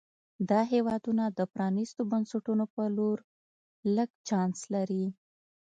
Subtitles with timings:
[0.49, 3.17] دا هېوادونه د پرانیستو بنسټونو په لور
[3.95, 5.05] لږ چانس لري.